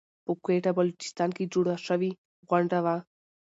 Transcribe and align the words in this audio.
په 0.25 0.31
کويټه 0.43 0.71
بلوچستان 0.77 1.29
کې 1.37 1.49
جوړه 1.53 1.75
شوى 1.87 2.11
غونډه 2.49 2.79
وه. 2.85 2.95